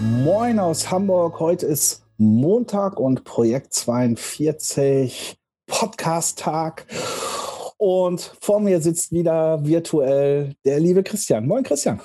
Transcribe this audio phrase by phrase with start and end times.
[0.00, 1.40] Moin aus Hamburg.
[1.40, 5.36] Heute ist Montag und Projekt 42
[5.66, 6.86] Podcast-Tag.
[7.76, 11.46] Und vor mir sitzt wieder virtuell der liebe Christian.
[11.46, 12.00] Moin, Christian.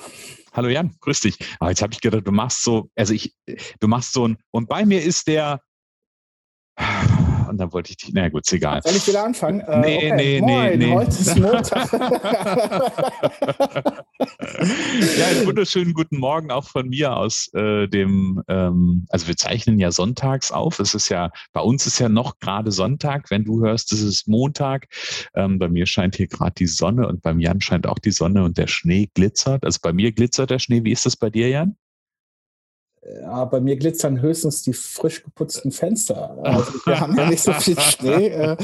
[0.51, 1.37] Hallo Jan, grüß dich.
[1.61, 3.33] Aber jetzt habe ich gedacht, du machst so, also ich,
[3.79, 5.61] du machst so ein, und bei mir ist der,
[7.55, 8.81] und dann wollte ich dich, na gut, ist egal.
[8.83, 9.61] Soll ich wieder anfangen?
[9.61, 10.15] Äh, nee, okay.
[10.15, 10.93] nee, Moin, nee, nee.
[10.93, 11.93] Heute ist Montag.
[15.17, 19.79] ja, einen wunderschönen guten Morgen auch von mir aus äh, dem, ähm, also wir zeichnen
[19.79, 20.81] ja sonntags auf.
[20.81, 23.31] Es ist ja, bei uns ist ja noch gerade Sonntag.
[23.31, 24.87] Wenn du hörst, es ist Montag.
[25.33, 28.43] Ähm, bei mir scheint hier gerade die Sonne und beim Jan scheint auch die Sonne
[28.43, 29.63] und der Schnee glitzert.
[29.63, 30.83] Also bei mir glitzert der Schnee.
[30.83, 31.77] Wie ist das bei dir, Jan?
[33.21, 36.37] Ja, bei mir glitzern höchstens die frisch geputzten Fenster.
[36.41, 38.29] Also wir haben ja nicht so viel Schnee.
[38.29, 38.57] Äh,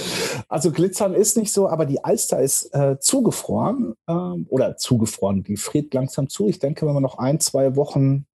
[0.50, 5.44] also glitzern ist nicht so, aber die Alster ist äh, zugefroren ähm, oder zugefroren.
[5.44, 6.48] Die friert langsam zu.
[6.48, 8.26] Ich denke, wenn wir noch ein, zwei Wochen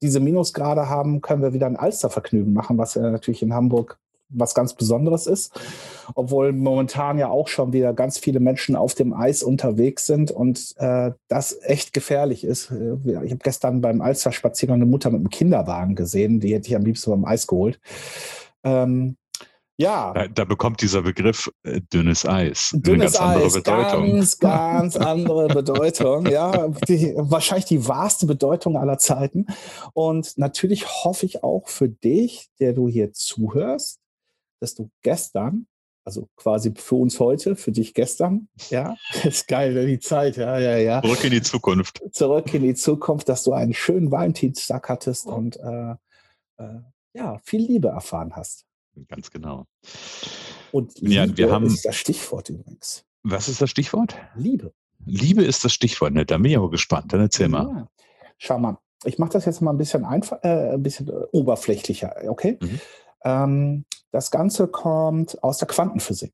[0.00, 3.98] diese Minusgrade haben, können wir wieder ein Alstervergnügen machen, was ja natürlich in Hamburg
[4.28, 5.58] was ganz Besonderes ist,
[6.14, 10.74] obwohl momentan ja auch schon wieder ganz viele Menschen auf dem Eis unterwegs sind und
[10.78, 12.70] äh, das echt gefährlich ist.
[12.70, 16.76] Äh, ich habe gestern beim Alster-Spaziergang eine Mutter mit einem Kinderwagen gesehen, die hätte ich
[16.76, 17.80] am liebsten beim Eis geholt.
[18.64, 19.16] Ähm,
[19.78, 20.12] ja.
[20.14, 24.12] Da, da, bekommt dieser Begriff äh, dünnes Eis dünnes eine ganz Eis, andere Bedeutung.
[24.12, 26.26] Ganz, ganz andere Bedeutung.
[26.26, 29.46] ja, die, wahrscheinlich die wahrste Bedeutung aller Zeiten.
[29.92, 34.00] Und natürlich hoffe ich auch für dich, der du hier zuhörst,
[34.60, 35.66] dass du gestern,
[36.04, 40.58] also quasi für uns heute, für dich gestern, ja, ist geil, ne, die Zeit, ja,
[40.58, 41.02] ja, ja.
[41.02, 42.00] Zurück in die Zukunft.
[42.12, 45.92] Zurück in die Zukunft, dass du einen schönen Valentinstag hattest und äh,
[46.58, 46.80] äh,
[47.14, 48.66] ja, viel Liebe erfahren hast.
[49.08, 49.66] Ganz genau.
[50.72, 53.04] Und Liebe ja, wir haben, ist das Stichwort übrigens.
[53.22, 54.16] Was ist das Stichwort?
[54.34, 54.72] Liebe.
[55.04, 56.24] Liebe ist das Stichwort, ne?
[56.24, 57.12] Da bin ich aber gespannt.
[57.12, 57.66] Dann erzähl mal.
[57.66, 57.88] Ja.
[58.38, 62.58] Schau mal, ich mache das jetzt mal ein bisschen einfach, äh, ein bisschen oberflächlicher, okay?
[62.60, 62.80] Mhm.
[63.26, 66.32] Ähm, das Ganze kommt aus der Quantenphysik.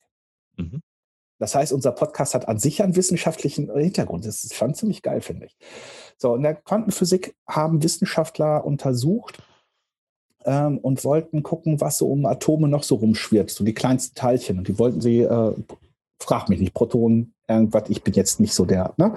[0.57, 0.83] Mhm.
[1.39, 4.25] Das heißt, unser Podcast hat an sich einen wissenschaftlichen Hintergrund.
[4.25, 5.57] Das ist schon ziemlich geil, finde ich.
[6.17, 9.43] So, in der Quantenphysik haben Wissenschaftler untersucht
[10.45, 14.59] ähm, und wollten gucken, was so um Atome noch so rumschwirrt, so die kleinsten Teilchen.
[14.59, 15.55] Und die wollten sie, äh,
[16.21, 18.95] frag mich nicht, Protonen, irgendwas, ich bin jetzt nicht so der.
[18.97, 19.15] Ne?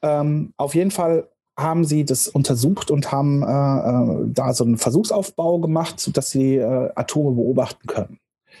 [0.00, 1.28] Ähm, auf jeden Fall
[1.62, 6.56] haben sie das untersucht und haben äh, äh, da so einen Versuchsaufbau gemacht, sodass sie
[6.56, 8.18] äh, Atome beobachten können.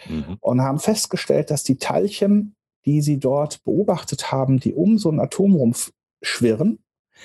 [0.08, 0.36] Mhm.
[0.40, 5.20] Und haben festgestellt, dass die Teilchen, die sie dort beobachtet haben, die um so ein
[5.20, 6.78] Atom rumschwirren,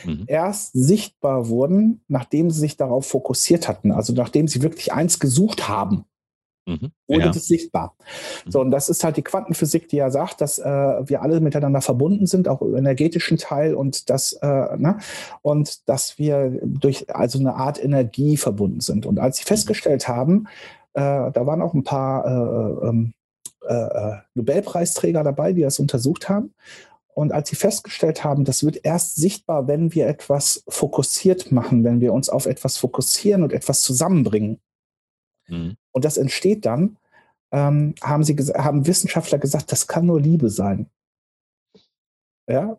[0.04, 0.24] mhm.
[0.28, 3.92] erst sichtbar wurden, nachdem sie sich darauf fokussiert hatten.
[3.92, 6.06] Also nachdem sie wirklich eins gesucht haben.
[6.66, 6.92] Mhm.
[7.08, 7.32] Ohne ja.
[7.32, 7.96] das sichtbar.
[8.46, 8.52] Mhm.
[8.52, 11.82] So, und das ist halt die Quantenphysik, die ja sagt, dass äh, wir alle miteinander
[11.82, 14.98] verbunden sind, auch im energetischen Teil und dass, äh, ne?
[15.42, 19.06] und dass wir durch also eine Art Energie verbunden sind.
[19.06, 19.50] Und als sie mhm.
[19.50, 20.48] festgestellt haben,
[20.94, 23.14] äh, da waren auch ein paar äh, ähm,
[23.68, 26.54] äh, äh, Nobelpreisträger dabei, die das untersucht haben.
[27.14, 32.02] Und als sie festgestellt haben, das wird erst sichtbar, wenn wir etwas fokussiert machen, wenn
[32.02, 34.60] wir uns auf etwas fokussieren und etwas zusammenbringen.
[35.48, 35.78] Mhm.
[35.92, 36.98] Und das entsteht dann,
[37.52, 40.90] ähm, haben, sie haben Wissenschaftler gesagt, das kann nur Liebe sein.
[42.48, 42.78] Ja?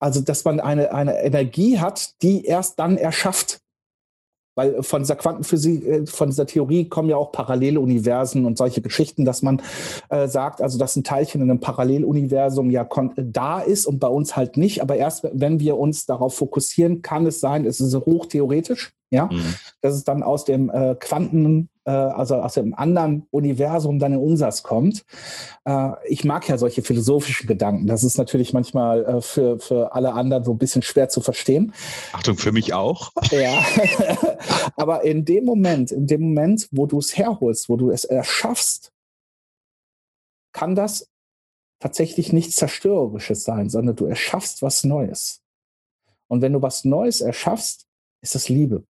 [0.00, 3.60] Also, dass man eine, eine Energie hat, die erst dann erschafft.
[4.56, 9.24] Weil von dieser Quantenphysik, äh, von dieser Theorie kommen ja auch Paralleluniversen und solche Geschichten,
[9.24, 9.60] dass man
[10.10, 14.36] äh, sagt, also dass ein Teilchen in einem Paralleluniversum ja da ist und bei uns
[14.36, 14.80] halt nicht.
[14.80, 19.54] Aber erst wenn wir uns darauf fokussieren, kann es sein, es ist hochtheoretisch, ja, mhm.
[19.80, 24.18] dass es dann aus dem äh, Quanten, äh, also aus dem anderen Universum dann in
[24.18, 25.04] unseres kommt.
[25.64, 27.86] Äh, ich mag ja solche philosophischen Gedanken.
[27.86, 31.72] Das ist natürlich manchmal äh, für, für alle anderen so ein bisschen schwer zu verstehen.
[32.12, 33.12] Achtung, für mich auch.
[33.30, 33.64] Ja,
[34.76, 38.92] aber in dem Moment, in dem Moment, wo du es herholst, wo du es erschaffst,
[40.52, 41.08] kann das
[41.78, 45.40] tatsächlich nichts Zerstörerisches sein, sondern du erschaffst was Neues.
[46.26, 47.86] Und wenn du was Neues erschaffst,
[48.22, 48.84] ist das Liebe.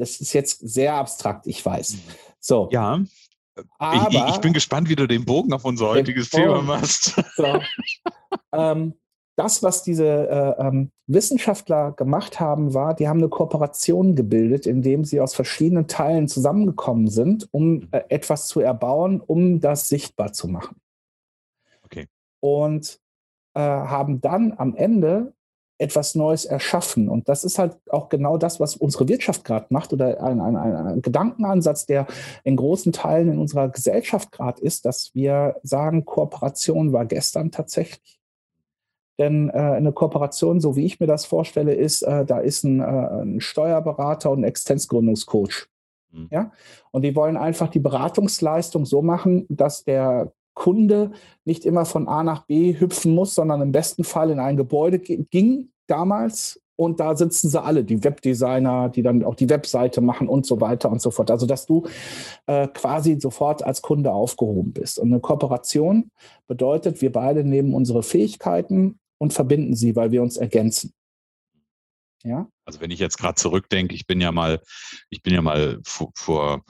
[0.00, 1.92] Das ist jetzt sehr abstrakt, ich weiß.
[1.92, 2.00] Mhm.
[2.40, 2.68] So.
[2.72, 3.00] Ja.
[3.78, 7.14] Aber, ich, ich, bin gespannt, wie du den Bogen auf unser heutiges Thema machst.
[7.36, 7.60] So.
[8.52, 8.94] ähm,
[9.36, 15.04] das, was diese äh, ähm, Wissenschaftler gemacht haben, war, die haben eine Kooperation gebildet, indem
[15.04, 20.48] sie aus verschiedenen Teilen zusammengekommen sind, um äh, etwas zu erbauen, um das sichtbar zu
[20.48, 20.76] machen.
[21.84, 22.06] Okay.
[22.40, 23.00] Und
[23.54, 25.32] äh, haben dann am Ende
[25.80, 27.08] etwas Neues erschaffen.
[27.08, 30.56] Und das ist halt auch genau das, was unsere Wirtschaft gerade macht oder ein, ein,
[30.56, 32.06] ein, Gedankenansatz, der
[32.44, 38.20] in großen Teilen in unserer Gesellschaft gerade ist, dass wir sagen, Kooperation war gestern tatsächlich.
[39.18, 42.80] Denn äh, eine Kooperation, so wie ich mir das vorstelle, ist, äh, da ist ein,
[42.80, 45.66] äh, ein, Steuerberater und ein Existenzgründungscoach.
[46.12, 46.28] Mhm.
[46.30, 46.52] Ja?
[46.90, 51.12] Und die wollen einfach die Beratungsleistung so machen, dass der Kunde
[51.44, 54.98] nicht immer von A nach B hüpfen muss, sondern im besten Fall in ein Gebäude
[54.98, 60.28] ging damals und da sitzen sie alle, die Webdesigner, die dann auch die Webseite machen
[60.28, 61.30] und so weiter und so fort.
[61.30, 61.86] Also dass du
[62.46, 64.98] äh, quasi sofort als Kunde aufgehoben bist.
[64.98, 66.10] Und eine Kooperation
[66.46, 70.94] bedeutet, wir beide nehmen unsere Fähigkeiten und verbinden sie, weil wir uns ergänzen.
[72.24, 72.48] Ja?
[72.64, 74.62] Also wenn ich jetzt gerade zurückdenke, ich bin ja mal,
[75.10, 76.64] ich bin ja mal vor, vor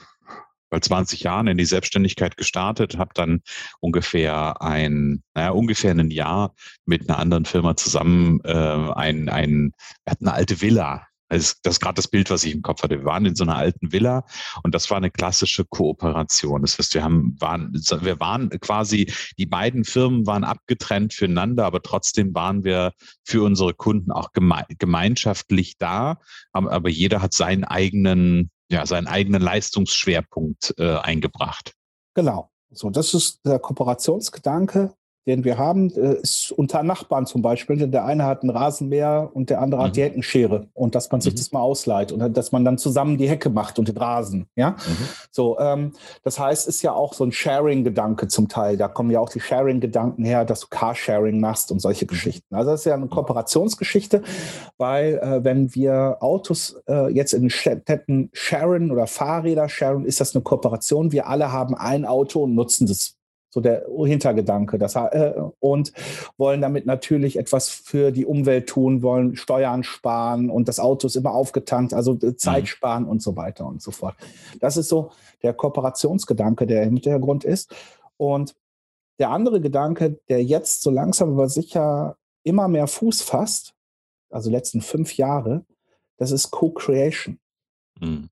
[0.70, 3.42] bei 20 Jahren in die Selbstständigkeit gestartet, habe dann
[3.80, 6.54] ungefähr ein, naja, ungefähr ein Jahr
[6.86, 9.72] mit einer anderen Firma zusammen äh, ein, ein,
[10.04, 11.06] wir hatten eine alte Villa.
[11.30, 12.98] Das ist, gerade das Bild, was ich im Kopf hatte.
[12.98, 14.24] Wir waren in so einer alten Villa
[14.64, 16.62] und das war eine klassische Kooperation.
[16.62, 21.82] Das heißt, wir haben, waren, wir waren quasi, die beiden Firmen waren abgetrennt füreinander, aber
[21.82, 22.92] trotzdem waren wir
[23.24, 26.18] für unsere Kunden auch geme gemeinschaftlich da.
[26.52, 31.74] Aber jeder hat seinen eigenen ja, seinen eigenen Leistungsschwerpunkt äh, eingebracht.
[32.14, 32.50] Genau.
[32.70, 34.94] So, das ist der Kooperationsgedanke
[35.30, 37.86] den wir haben, äh, ist unter Nachbarn zum Beispiel.
[37.86, 39.86] Der eine hat ein Rasenmäher und der andere mhm.
[39.86, 41.38] hat die Heckenschere und dass man sich mhm.
[41.38, 44.46] das mal ausleiht und dass man dann zusammen die Hecke macht und den Rasen.
[44.56, 45.08] Ja, mhm.
[45.30, 45.58] so.
[45.58, 45.92] Ähm,
[46.24, 48.76] das heißt, ist ja auch so ein Sharing-Gedanke zum Teil.
[48.76, 52.08] Da kommen ja auch die Sharing-Gedanken her, dass du Carsharing machst und solche mhm.
[52.08, 52.54] Geschichten.
[52.54, 54.22] Also das ist ja eine Kooperationsgeschichte,
[54.78, 60.34] weil äh, wenn wir Autos äh, jetzt in Städten sharen oder Fahrräder sharen, ist das
[60.34, 61.12] eine Kooperation.
[61.12, 63.19] Wir alle haben ein Auto und nutzen das
[63.50, 64.78] so der Hintergedanke.
[64.78, 65.92] Das, äh, und
[66.38, 71.16] wollen damit natürlich etwas für die Umwelt tun, wollen Steuern sparen und das Auto ist
[71.16, 72.66] immer aufgetankt, also äh, Zeit mhm.
[72.66, 74.14] sparen und so weiter und so fort.
[74.60, 75.10] Das ist so
[75.42, 77.74] der Kooperationsgedanke, der im Hintergrund ist.
[78.16, 78.54] Und
[79.18, 83.74] der andere Gedanke, der jetzt so langsam aber sicher immer mehr Fuß fasst,
[84.30, 85.66] also letzten fünf Jahre,
[86.16, 87.38] das ist Co-Creation.
[87.98, 88.30] Mhm.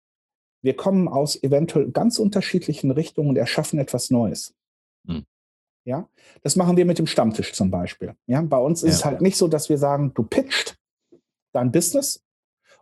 [0.63, 4.55] Wir kommen aus eventuell ganz unterschiedlichen Richtungen und erschaffen etwas Neues.
[5.09, 5.25] Hm.
[5.85, 6.09] Ja,
[6.43, 8.15] das machen wir mit dem Stammtisch zum Beispiel.
[8.27, 8.97] Ja, bei uns ist ja.
[8.97, 10.79] es halt nicht so, dass wir sagen, du pitcht
[11.53, 12.23] dein Business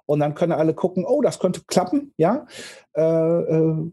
[0.07, 2.13] und dann können alle gucken, oh, das könnte klappen.
[2.17, 2.47] Ja,
[2.97, 3.93] äh, äh,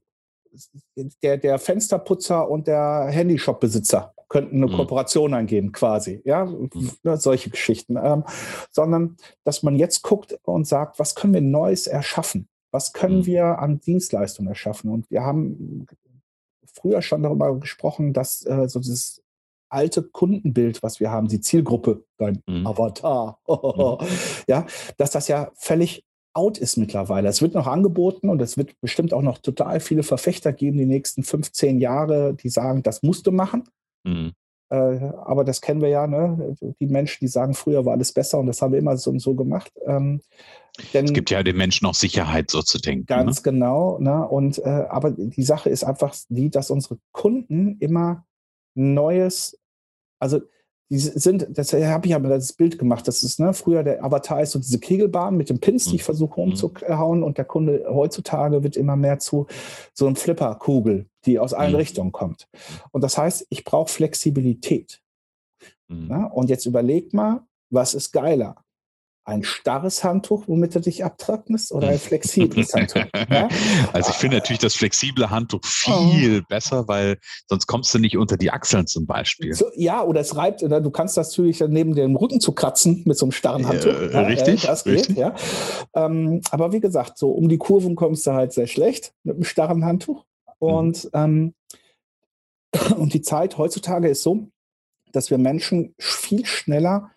[1.21, 4.77] der, der Fensterputzer und der Handyshop-Besitzer könnten eine mhm.
[4.77, 6.21] Kooperation eingehen, quasi.
[6.25, 6.69] Ja, mhm.
[7.15, 7.97] solche Geschichten.
[8.01, 8.23] Ähm,
[8.71, 12.47] sondern, dass man jetzt guckt und sagt, was können wir Neues erschaffen?
[12.71, 13.25] Was können mhm.
[13.27, 14.89] wir an Dienstleistungen erschaffen?
[14.89, 15.85] Und wir haben
[16.83, 19.23] früher schon darüber gesprochen, dass äh, so dieses
[19.69, 22.67] alte Kundenbild, was wir haben, die Zielgruppe, dein mhm.
[22.67, 24.05] Avatar, mhm.
[24.47, 26.03] ja, dass das ja völlig
[26.35, 27.29] out ist mittlerweile.
[27.29, 30.85] Es wird noch angeboten und es wird bestimmt auch noch total viele Verfechter geben, die
[30.85, 33.63] nächsten 15 Jahre, die sagen, das musst du machen.
[34.03, 34.33] Mhm.
[34.73, 36.55] Äh, aber das kennen wir ja, ne?
[36.79, 39.19] die Menschen, die sagen, früher war alles besser und das haben wir immer so und
[39.19, 39.71] so gemacht.
[39.85, 40.19] Ähm,
[40.93, 43.05] denn es gibt ja den Menschen auch Sicherheit, so zu denken.
[43.05, 43.51] Ganz ne?
[43.51, 43.99] genau.
[43.99, 44.27] Ne?
[44.27, 48.25] Und, äh, aber die Sache ist einfach die, dass unsere Kunden immer
[48.73, 49.59] Neues,
[50.19, 50.41] also
[50.93, 54.43] die sind, das habe ich aber das Bild gemacht, das ist, ne, früher der Avatar
[54.43, 56.05] ist so diese Kegelbahn mit den Pins, die ich mhm.
[56.05, 56.49] versuche mhm.
[56.49, 59.47] umzuhauen und der Kunde heutzutage wird immer mehr zu
[59.95, 61.77] so einem Flipperkugel, die aus allen mhm.
[61.77, 62.47] Richtungen kommt.
[62.91, 65.01] Und das heißt, ich brauche Flexibilität.
[65.87, 66.09] Mhm.
[66.11, 66.25] Ja?
[66.25, 68.62] Und jetzt überleg mal, was ist geiler?
[69.25, 73.05] Ein starres Handtuch, womit du dich abtrocknest, oder ein flexibles Handtuch?
[73.29, 73.47] Ja?
[73.93, 76.45] Also ich finde natürlich das flexible Handtuch viel oh.
[76.49, 79.53] besser, weil sonst kommst du nicht unter die Achseln zum Beispiel.
[79.53, 83.03] So, ja, oder es reibt, oder du kannst das natürlich neben dem Rücken zu kratzen
[83.05, 83.93] mit so einem starren Handtuch.
[83.93, 85.17] Äh, ja, richtig, das geht, richtig.
[85.17, 85.35] ja.
[85.95, 89.45] Ähm, aber wie gesagt, so um die Kurven kommst du halt sehr schlecht mit einem
[89.45, 90.25] starren Handtuch.
[90.59, 91.09] Und, mhm.
[91.13, 91.53] ähm,
[92.97, 94.47] und die Zeit heutzutage ist so,
[95.13, 97.11] dass wir Menschen viel schneller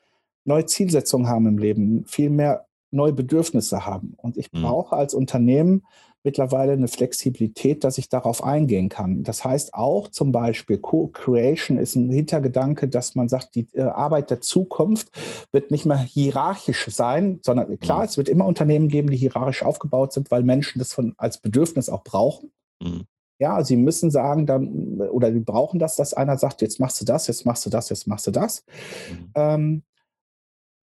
[0.47, 4.15] neue Zielsetzungen haben im Leben, viel mehr neue Bedürfnisse haben.
[4.17, 4.63] Und ich mhm.
[4.63, 5.83] brauche als Unternehmen
[6.27, 9.23] mittlerweile eine Flexibilität, dass ich darauf eingehen kann.
[9.23, 14.31] Das heißt auch zum Beispiel Co-Creation ist ein Hintergedanke, dass man sagt, die äh, Arbeit
[14.31, 15.09] der Zukunft
[15.53, 18.05] wird nicht mehr hierarchisch sein, sondern klar, mhm.
[18.07, 21.89] es wird immer Unternehmen geben, die hierarchisch aufgebaut sind, weil Menschen das von, als Bedürfnis
[21.89, 22.51] auch brauchen.
[22.83, 23.05] Mhm.
[23.39, 27.05] Ja, sie müssen sagen dann, oder sie brauchen das, dass einer sagt, jetzt machst du
[27.05, 28.65] das, jetzt machst du das, jetzt machst du das.
[29.11, 29.31] Mhm.
[29.37, 29.83] Ähm,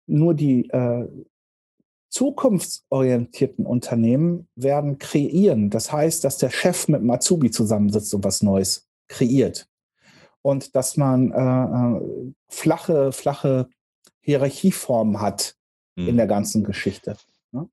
[0.09, 1.07] nur die äh,
[2.11, 5.71] zukunftsorientierten Unternehmen werden kreieren.
[5.71, 9.69] Das heißt, dass der Chef mit Matsubi zusammensitzt und was Neues kreiert.
[10.43, 13.69] Und dass man äh, äh flache, flache
[14.21, 15.55] Hierarchieformen hat
[15.97, 16.09] mhm.
[16.09, 17.17] in der ganzen Geschichte.
[17.53, 17.69] Ne?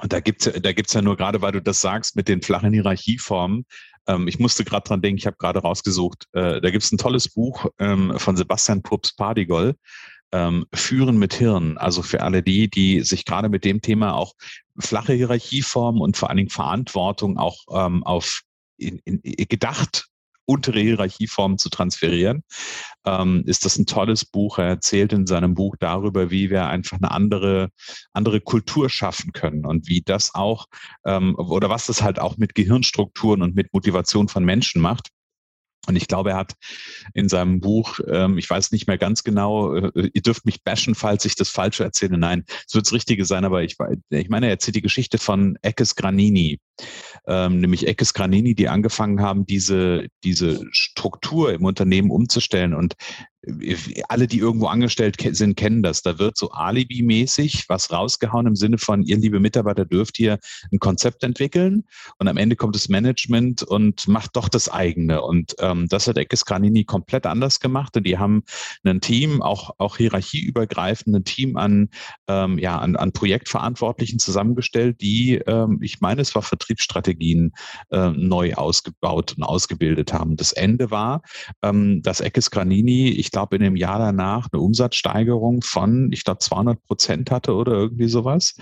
[0.00, 2.42] Und da gibt es da gibt's ja nur gerade, weil du das sagst, mit den
[2.42, 3.64] flachen Hierarchieformen.
[4.06, 6.98] Ähm, ich musste gerade dran denken, ich habe gerade rausgesucht, äh, da gibt es ein
[6.98, 9.74] tolles Buch ähm, von Sebastian Pups Pardigol,
[10.32, 11.78] ähm, Führen mit Hirn.
[11.78, 14.34] Also für alle die, die sich gerade mit dem Thema auch
[14.78, 18.42] flache Hierarchieformen und vor allen Dingen Verantwortung auch ähm, auf
[18.76, 20.10] in, in, gedacht
[20.50, 22.42] untere Hierarchieformen zu transferieren,
[23.06, 24.58] ähm, ist das ein tolles Buch.
[24.58, 27.70] Er erzählt in seinem Buch darüber, wie wir einfach eine andere,
[28.12, 30.66] andere Kultur schaffen können und wie das auch
[31.04, 35.10] ähm, oder was das halt auch mit Gehirnstrukturen und mit Motivation von Menschen macht.
[35.86, 36.54] Und ich glaube, er hat
[37.14, 40.94] in seinem Buch, ähm, ich weiß nicht mehr ganz genau, äh, ihr dürft mich bashen,
[40.94, 42.18] falls ich das Falsche erzähle.
[42.18, 43.76] Nein, es wird das Richtige sein, aber ich,
[44.10, 46.60] ich meine, er erzählt die Geschichte von Eckes Granini,
[47.26, 52.74] ähm, nämlich Eckes Granini, die angefangen haben, diese, diese Struktur im Unternehmen umzustellen.
[52.74, 52.94] Und
[54.08, 56.02] alle, die irgendwo angestellt sind, kennen das.
[56.02, 60.38] Da wird so Alibi-mäßig was rausgehauen im Sinne von, ihr liebe Mitarbeiter dürft hier
[60.72, 61.84] ein Konzept entwickeln
[62.18, 65.22] und am Ende kommt das Management und macht doch das eigene.
[65.22, 68.42] Und ähm, das hat Eckes Granini komplett anders gemacht und die haben
[68.84, 71.88] ein Team, auch, auch hierarchieübergreifend, ein Team an,
[72.28, 77.52] ähm, ja, an, an Projektverantwortlichen zusammengestellt, die, ähm, ich meine, es war Vertriebsstrategien
[77.90, 80.36] äh, neu ausgebaut und ausgebildet haben.
[80.36, 81.22] Das Ende war,
[81.62, 86.24] ähm, dass Eckes Granini, ich ich glaube, in dem Jahr danach eine Umsatzsteigerung von, ich
[86.24, 88.56] glaube, 200 Prozent hatte oder irgendwie sowas.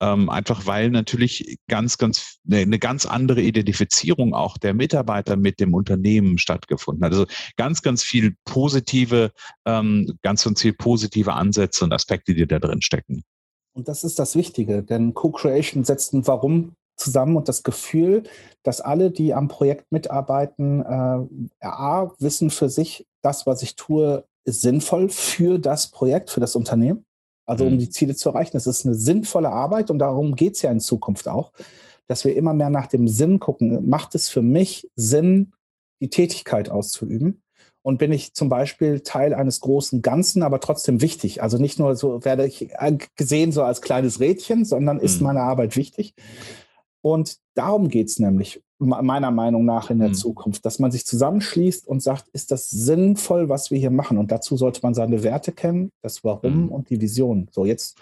[0.00, 5.58] Ähm, einfach weil natürlich ganz, ganz, eine, eine ganz andere Identifizierung auch der Mitarbeiter mit
[5.58, 7.10] dem Unternehmen stattgefunden hat.
[7.10, 9.32] Also ganz, ganz viel positive,
[9.64, 13.24] ähm, ganz, ganz viel positive Ansätze und Aspekte, die da drin stecken.
[13.72, 18.24] Und das ist das Wichtige, denn Co-Creation setzt ein Warum zusammen und das Gefühl,
[18.62, 24.24] dass alle, die am Projekt mitarbeiten, äh, A, wissen für sich, das, was ich tue,
[24.44, 27.04] ist sinnvoll für das Projekt, für das Unternehmen.
[27.46, 27.78] Also um mhm.
[27.78, 28.56] die Ziele zu erreichen.
[28.56, 31.52] Es ist eine sinnvolle Arbeit und darum geht es ja in Zukunft auch,
[32.06, 33.88] dass wir immer mehr nach dem Sinn gucken.
[33.88, 35.52] Macht es für mich Sinn,
[36.00, 37.42] die Tätigkeit auszuüben?
[37.82, 41.42] Und bin ich zum Beispiel Teil eines großen Ganzen, aber trotzdem wichtig?
[41.42, 42.70] Also nicht nur so werde ich
[43.14, 45.26] gesehen so als kleines Rädchen, sondern ist mhm.
[45.26, 46.14] meine Arbeit wichtig?
[47.04, 50.14] Und darum geht es nämlich meiner Meinung nach in der mhm.
[50.14, 54.16] Zukunft, dass man sich zusammenschließt und sagt, ist das sinnvoll, was wir hier machen?
[54.16, 56.68] Und dazu sollte man seine Werte kennen, das Warum mhm.
[56.70, 57.48] und die Vision.
[57.50, 57.98] So, jetzt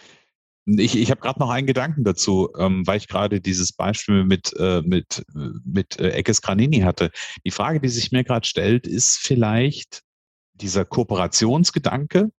[0.66, 4.54] ich, ich habe gerade noch einen Gedanken dazu, ähm, weil ich gerade dieses Beispiel mit,
[4.56, 5.24] äh, mit,
[5.64, 7.10] mit äh, Eckes Granini hatte.
[7.44, 10.02] Die Frage, die sich mir gerade stellt, ist vielleicht
[10.54, 12.30] dieser Kooperationsgedanke,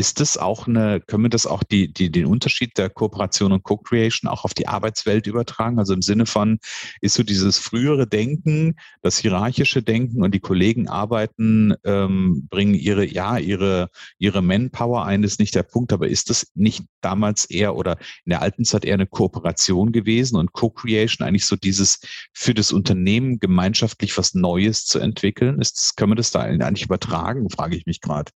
[0.00, 3.64] ist das auch eine, können wir das auch die, die, den Unterschied der Kooperation und
[3.64, 5.78] Co-Creation auch auf die Arbeitswelt übertragen?
[5.78, 6.58] Also im Sinne von,
[7.02, 13.04] ist so dieses frühere Denken, das hierarchische Denken und die Kollegen arbeiten, ähm, bringen ihre,
[13.04, 17.76] ja, ihre, ihre Manpower ein, ist nicht der Punkt, aber ist das nicht damals eher
[17.76, 22.00] oder in der alten Zeit eher eine Kooperation gewesen und Co-Creation eigentlich so dieses
[22.32, 25.60] für das Unternehmen gemeinschaftlich was Neues zu entwickeln?
[25.60, 28.32] Ist das, können wir das da eigentlich übertragen, frage ich mich gerade.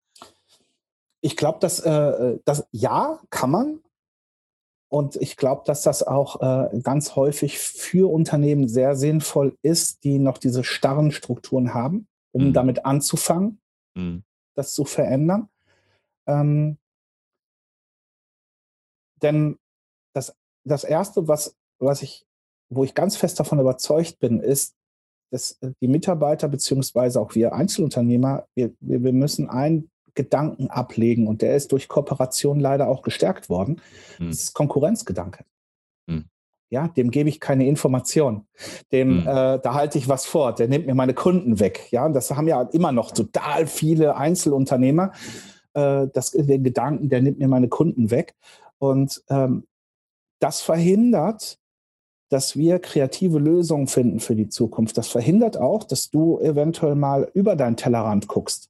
[1.22, 3.80] Ich glaube, dass äh, das ja kann man.
[4.92, 10.18] Und ich glaube, dass das auch äh, ganz häufig für Unternehmen sehr sinnvoll ist, die
[10.18, 12.52] noch diese starren Strukturen haben, um mhm.
[12.54, 13.60] damit anzufangen,
[13.94, 14.24] mhm.
[14.56, 15.48] das zu verändern.
[16.26, 16.78] Ähm,
[19.22, 19.58] denn
[20.12, 20.34] das,
[20.64, 22.26] das Erste, was, was ich,
[22.68, 24.74] wo ich ganz fest davon überzeugt bin, ist,
[25.30, 31.42] dass die Mitarbeiter beziehungsweise auch wir Einzelunternehmer, wir, wir, wir müssen ein Gedanken ablegen und
[31.42, 33.80] der ist durch Kooperation leider auch gestärkt worden.
[34.18, 34.28] Hm.
[34.28, 35.44] Das ist Konkurrenzgedanke.
[36.08, 36.24] Hm.
[36.70, 38.46] Ja, dem gebe ich keine Information.
[38.92, 39.26] Dem, hm.
[39.26, 40.54] äh, da halte ich was vor.
[40.54, 41.88] Der nimmt mir meine Kunden weg.
[41.90, 45.12] Ja, und das haben ja immer noch total viele Einzelunternehmer.
[45.74, 48.34] Äh, das, den Gedanken, der nimmt mir meine Kunden weg.
[48.78, 49.66] Und ähm,
[50.40, 51.58] das verhindert,
[52.30, 54.96] dass wir kreative Lösungen finden für die Zukunft.
[54.96, 58.69] Das verhindert auch, dass du eventuell mal über deinen Tellerrand guckst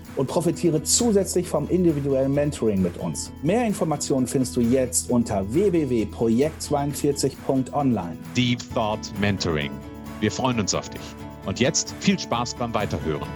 [0.15, 3.31] und profitiere zusätzlich vom individuellen Mentoring mit uns.
[3.43, 8.15] Mehr Informationen findest du jetzt unter www.projekt42.online.
[8.35, 9.71] Deep Thought Mentoring.
[10.19, 11.01] Wir freuen uns auf dich.
[11.45, 13.27] Und jetzt viel Spaß beim Weiterhören.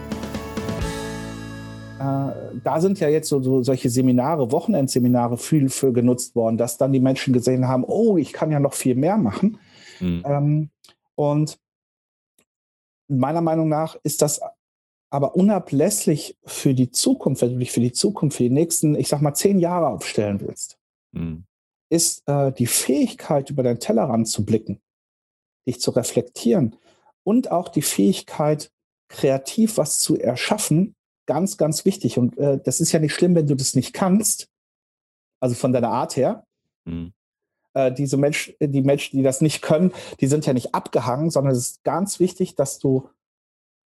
[1.99, 2.31] Äh,
[2.63, 6.91] da sind ja jetzt so, so solche Seminare, Wochenendseminare viel für genutzt worden, dass dann
[6.93, 9.57] die Menschen gesehen haben, oh, ich kann ja noch viel mehr machen.
[9.99, 10.23] Mhm.
[10.25, 10.69] Ähm,
[11.15, 11.57] und
[13.07, 14.41] meiner Meinung nach ist das
[15.09, 19.07] aber unablässlich für die Zukunft, wenn du dich für die Zukunft, für die nächsten, ich
[19.07, 20.77] sag mal, zehn Jahre aufstellen willst,
[21.11, 21.45] mhm.
[21.89, 24.81] ist äh, die Fähigkeit, über deinen Tellerrand zu blicken,
[25.67, 26.75] dich zu reflektieren
[27.23, 28.71] und auch die Fähigkeit,
[29.07, 30.95] kreativ was zu erschaffen,
[31.25, 32.17] ganz, ganz wichtig.
[32.17, 34.49] Und äh, das ist ja nicht schlimm, wenn du das nicht kannst,
[35.39, 36.45] also von deiner Art her.
[36.85, 37.13] Mhm.
[37.73, 41.53] Äh, diese Menschen, die Menschen, die das nicht können, die sind ja nicht abgehangen, sondern
[41.53, 43.09] es ist ganz wichtig, dass du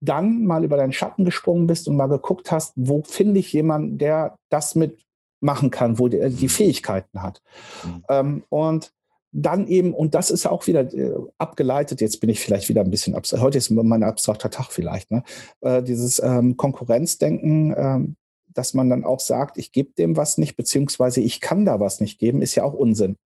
[0.01, 3.99] dann mal über deinen Schatten gesprungen bist und mal geguckt hast, wo finde ich jemanden,
[3.99, 4.99] der das mit
[5.41, 7.43] machen kann, wo der die Fähigkeiten hat.
[7.85, 8.05] Mhm.
[8.09, 8.93] Ähm, und
[9.33, 12.91] dann eben, und das ist auch wieder äh, abgeleitet, jetzt bin ich vielleicht wieder ein
[12.91, 15.25] bisschen abstrakt, heute ist mein abstrakter Tag vielleicht, ne?
[15.61, 18.17] Äh, dieses ähm, Konkurrenzdenken, ähm,
[18.55, 22.01] dass man dann auch sagt, ich gebe dem was nicht, beziehungsweise ich kann da was
[22.01, 23.17] nicht geben, ist ja auch Unsinn.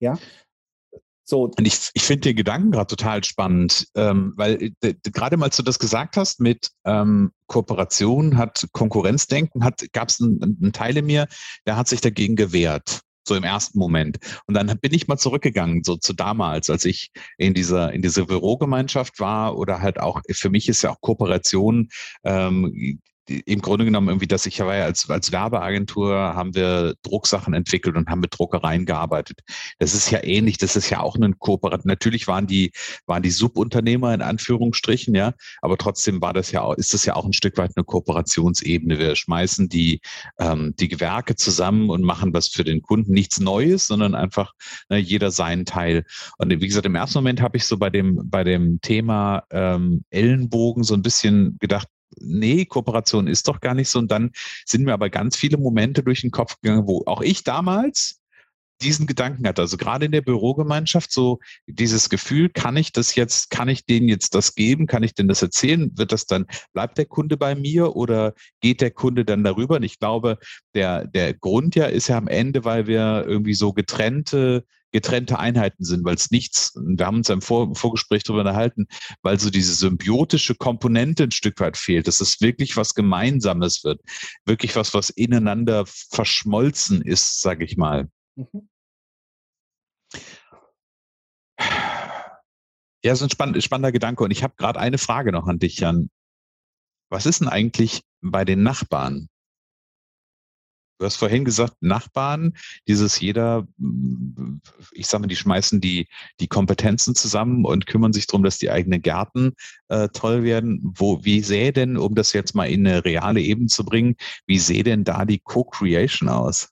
[0.00, 0.18] Ja.
[1.30, 1.44] So.
[1.44, 5.56] Und ich, ich finde den Gedanken gerade total spannend, ähm, weil äh, gerade mal, als
[5.56, 10.96] du das gesagt hast mit ähm, Kooperation, hat Konkurrenzdenken, hat gab es einen, einen Teil
[10.96, 11.28] in mir,
[11.66, 14.18] der hat sich dagegen gewehrt so im ersten Moment.
[14.46, 18.26] Und dann bin ich mal zurückgegangen, so zu damals, als ich in dieser, in dieser
[18.26, 21.90] Bürogemeinschaft war oder halt auch, für mich ist ja auch Kooperation
[22.24, 22.98] ähm,
[23.30, 28.08] im Grunde genommen irgendwie, dass ich ja als, als Werbeagentur haben wir Drucksachen entwickelt und
[28.08, 29.40] haben mit Druckereien gearbeitet.
[29.78, 31.84] Das ist ja ähnlich, das ist ja auch ein Kooperat.
[31.84, 32.72] Natürlich waren die,
[33.06, 37.14] waren die Subunternehmer in Anführungsstrichen, ja, aber trotzdem war das ja auch, ist das ja
[37.14, 38.98] auch ein Stück weit eine Kooperationsebene.
[38.98, 40.00] Wir schmeißen die,
[40.38, 43.12] ähm, die Gewerke zusammen und machen was für den Kunden.
[43.12, 44.52] Nichts Neues, sondern einfach
[44.88, 46.04] ne, jeder seinen Teil.
[46.38, 50.04] Und wie gesagt, im ersten Moment habe ich so bei dem, bei dem Thema ähm,
[50.10, 51.86] Ellenbogen so ein bisschen gedacht,
[52.20, 53.98] nee, Kooperation ist doch gar nicht so.
[53.98, 54.30] Und dann
[54.64, 58.20] sind mir aber ganz viele Momente durch den Kopf gegangen, wo auch ich damals
[58.82, 59.62] diesen Gedanken hatte.
[59.62, 64.08] Also gerade in der Bürogemeinschaft so dieses Gefühl, kann ich das jetzt, kann ich denen
[64.08, 64.86] jetzt das geben?
[64.86, 65.90] Kann ich denen das erzählen?
[65.96, 69.76] Wird das dann, bleibt der Kunde bei mir oder geht der Kunde dann darüber?
[69.76, 70.38] Und ich glaube,
[70.74, 75.84] der, der Grund ja ist ja am Ende, weil wir irgendwie so getrennte getrennte Einheiten
[75.84, 78.86] sind, weil es nichts, wir haben uns im Vor Vorgespräch darüber unterhalten,
[79.22, 84.00] weil so diese symbiotische Komponente ein Stück weit fehlt, dass es wirklich was Gemeinsames wird,
[84.44, 88.08] wirklich was, was ineinander verschmolzen ist, sage ich mal.
[88.36, 88.68] Mhm.
[93.02, 94.24] Ja, so ein spann spannender Gedanke.
[94.24, 96.10] Und ich habe gerade eine Frage noch an dich, Jan.
[97.08, 99.29] Was ist denn eigentlich bei den Nachbarn?
[101.00, 102.52] Du hast vorhin gesagt, Nachbarn,
[102.86, 103.66] dieses jeder,
[104.92, 106.06] ich sage mal, die schmeißen die,
[106.40, 109.54] die Kompetenzen zusammen und kümmern sich darum, dass die eigenen Gärten
[109.88, 110.78] äh, toll werden.
[110.82, 114.14] Wo, wie sähe denn, um das jetzt mal in eine reale Ebene zu bringen,
[114.46, 116.68] wie sähe denn da die Co-Creation aus?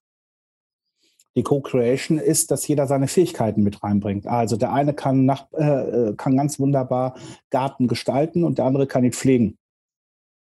[1.34, 4.26] Die Co-Creation ist, dass jeder seine Fähigkeiten mit reinbringt.
[4.26, 7.16] Also der eine kann, nach, äh, äh kann ganz wunderbar
[7.48, 9.56] Garten gestalten und der andere kann ihn pflegen.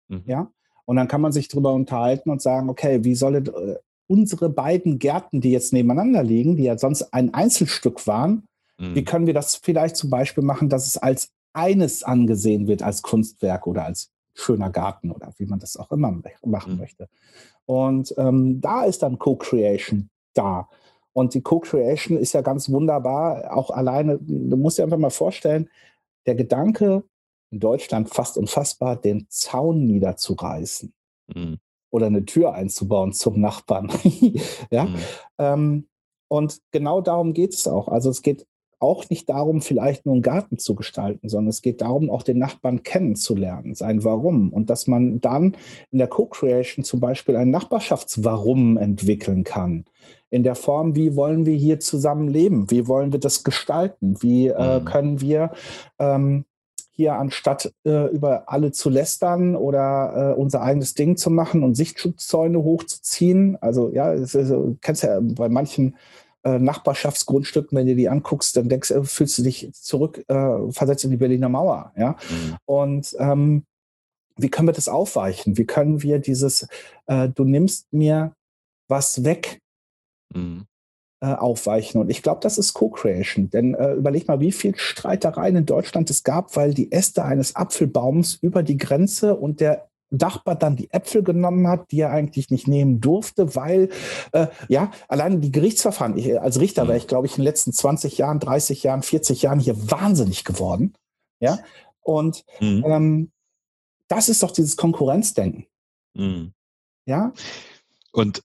[0.06, 0.22] Mhm.
[0.26, 0.52] Ja,
[0.92, 3.76] und dann kann man sich darüber unterhalten und sagen, okay, wie soll äh,
[4.08, 8.44] unsere beiden Gärten, die jetzt nebeneinander liegen, die ja sonst ein Einzelstück waren,
[8.76, 8.94] mhm.
[8.94, 13.00] wie können wir das vielleicht zum Beispiel machen, dass es als eines angesehen wird, als
[13.00, 16.78] Kunstwerk oder als schöner Garten oder wie man das auch immer machen mhm.
[16.78, 17.08] möchte.
[17.64, 20.68] Und ähm, da ist dann Co-Creation da.
[21.14, 25.70] Und die Co-Creation ist ja ganz wunderbar, auch alleine, du musst dir einfach mal vorstellen,
[26.26, 27.02] der Gedanke,
[27.52, 30.92] in Deutschland fast unfassbar, den Zaun niederzureißen
[31.34, 31.58] mhm.
[31.90, 33.92] oder eine Tür einzubauen zum Nachbarn.
[34.70, 34.86] ja?
[34.86, 34.96] Mhm.
[35.38, 35.88] Ähm,
[36.28, 37.88] und genau darum geht es auch.
[37.88, 38.46] Also es geht
[38.82, 42.38] auch nicht darum, vielleicht nur einen Garten zu gestalten, sondern es geht darum, auch den
[42.38, 44.52] Nachbarn kennenzulernen, sein Warum.
[44.52, 45.56] Und dass man dann
[45.92, 49.84] in der Co-Creation zum Beispiel ein Nachbarschaftswarum entwickeln kann.
[50.30, 52.70] In der Form, wie wollen wir hier zusammen leben?
[52.70, 54.16] Wie wollen wir das gestalten?
[54.20, 54.84] Wie äh, mhm.
[54.84, 55.52] können wir
[55.98, 56.44] ähm,
[56.94, 61.74] hier anstatt äh, über alle zu lästern oder äh, unser eigenes Ding zu machen und
[61.74, 63.56] Sichtschutzzäune hochzuziehen.
[63.60, 65.96] Also ja, ist, du kennst ja bei manchen
[66.44, 71.04] äh, Nachbarschaftsgrundstücken, wenn du die anguckst, dann denkst, äh, fühlst du dich zurück, äh, versetzt
[71.04, 71.92] in die Berliner Mauer.
[71.96, 72.16] Ja?
[72.28, 72.56] Mhm.
[72.66, 73.64] Und ähm,
[74.36, 75.56] wie können wir das aufweichen?
[75.56, 76.68] Wie können wir dieses,
[77.06, 78.34] äh, du nimmst mir
[78.88, 79.60] was weg,
[80.34, 80.66] mhm.
[81.22, 82.00] Äh, aufweichen.
[82.00, 83.48] Und ich glaube, das ist Co-Creation.
[83.48, 87.54] Denn äh, überleg mal, wie viel Streitereien in Deutschland es gab, weil die Äste eines
[87.54, 92.50] Apfelbaums über die Grenze und der Nachbar dann die Äpfel genommen hat, die er eigentlich
[92.50, 93.90] nicht nehmen durfte, weil,
[94.32, 97.72] äh, ja, allein die Gerichtsverfahren, ich, als Richter wäre ich, glaube ich, in den letzten
[97.72, 100.92] 20 Jahren, 30 Jahren, 40 Jahren hier wahnsinnig geworden.
[101.38, 101.60] Ja,
[102.00, 102.84] und mhm.
[102.84, 103.32] ähm,
[104.08, 105.66] das ist doch dieses Konkurrenzdenken.
[106.14, 106.52] Mhm.
[107.06, 107.32] Ja.
[108.10, 108.42] Und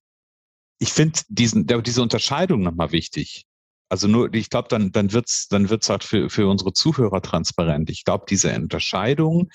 [0.79, 3.45] ich finde diesen, diese Unterscheidung nochmal wichtig.
[3.89, 7.89] Also nur, ich glaube, dann, dann wird's, dann wird's halt für, für unsere Zuhörer transparent.
[7.89, 9.49] Ich glaube, diese Unterscheidung,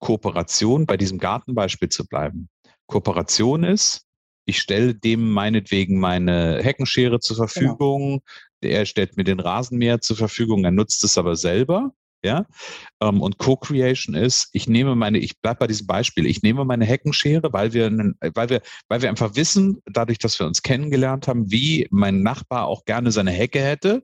[0.00, 2.48] Kooperation, bei diesem Gartenbeispiel zu bleiben.
[2.86, 4.04] Kooperation ist,
[4.44, 7.48] ich stelle dem meinetwegen meine Heckenschere zur genau.
[7.48, 8.22] Verfügung,
[8.60, 8.74] genau.
[8.74, 11.94] er stellt mir den Rasenmäher zur Verfügung, er nutzt es aber selber.
[12.24, 12.46] Ja?
[13.00, 16.86] Ähm, und Co-Creation ist, ich nehme meine, ich bleibe bei diesem Beispiel, ich nehme meine
[16.86, 17.92] Heckenschere, weil wir,
[18.34, 22.66] weil wir, weil wir einfach wissen, dadurch, dass wir uns kennengelernt haben, wie mein Nachbar
[22.66, 24.02] auch gerne seine Hecke hätte,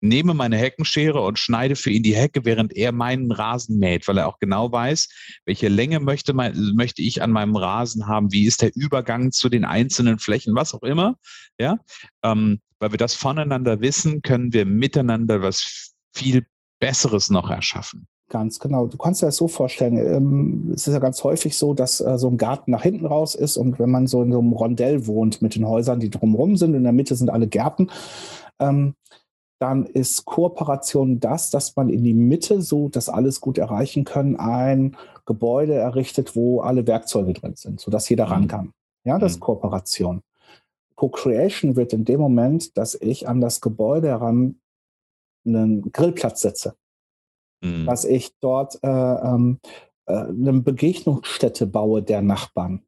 [0.00, 4.18] nehme meine Heckenschere und schneide für ihn die Hecke, während er meinen Rasen mäht, weil
[4.18, 5.08] er auch genau weiß,
[5.46, 9.48] welche Länge möchte, mein, möchte ich an meinem Rasen haben, wie ist der Übergang zu
[9.48, 11.16] den einzelnen Flächen, was auch immer.
[11.58, 11.78] Ja,
[12.22, 16.46] ähm, weil wir das voneinander wissen, können wir miteinander was viel
[16.80, 18.06] Besseres noch erschaffen.
[18.30, 18.86] Ganz genau.
[18.86, 19.96] Du kannst dir das so vorstellen.
[19.96, 23.34] Ähm, es ist ja ganz häufig so, dass äh, so ein Garten nach hinten raus
[23.34, 26.56] ist und wenn man so in so einem Rondell wohnt mit den Häusern, die drumherum
[26.56, 27.90] sind, in der Mitte sind alle Gärten,
[28.58, 28.94] ähm,
[29.60, 34.36] dann ist Kooperation das, dass man in die Mitte, so dass alles gut erreichen können,
[34.36, 38.32] ein Gebäude errichtet, wo alle Werkzeuge drin sind, sodass jeder mhm.
[38.32, 38.72] ran kann.
[39.04, 39.36] Ja, das mhm.
[39.36, 40.22] ist Kooperation.
[40.96, 44.56] Co-Creation wird in dem Moment, dass ich an das Gebäude heran
[45.44, 46.76] einen Grillplatz setze,
[47.62, 47.86] mhm.
[47.86, 49.58] dass ich dort äh, ähm,
[50.06, 52.82] äh, eine Begegnungsstätte baue der Nachbarn,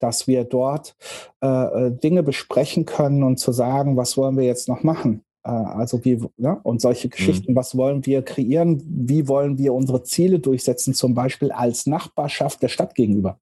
[0.00, 0.96] dass wir dort
[1.42, 5.24] äh, äh, Dinge besprechen können und zu sagen, was wollen wir jetzt noch machen.
[5.44, 6.60] Äh, also wie, ne?
[6.62, 7.56] und solche Geschichten, mhm.
[7.56, 12.68] was wollen wir kreieren, wie wollen wir unsere Ziele durchsetzen, zum Beispiel als Nachbarschaft der
[12.68, 13.38] Stadt gegenüber.